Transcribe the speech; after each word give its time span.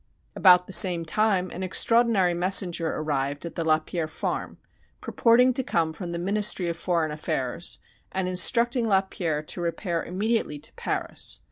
About 0.35 0.65
the 0.65 0.73
same 0.73 1.05
time 1.05 1.51
an 1.51 1.61
extraordinary 1.61 2.33
messenger 2.33 2.87
arrived 2.87 3.45
at 3.45 3.53
the 3.53 3.63
Lapierre 3.63 4.07
farm, 4.07 4.57
purporting 4.99 5.53
to 5.53 5.61
come 5.63 5.93
from 5.93 6.11
the 6.11 6.17
Ministry 6.17 6.67
of 6.69 6.75
Foreign 6.75 7.11
Affairs, 7.11 7.77
and 8.11 8.27
instructing 8.27 8.87
Lapierre 8.87 9.43
to 9.43 9.61
repair 9.61 10.03
immediately 10.03 10.57
to 10.57 10.73
Paris. 10.73 11.39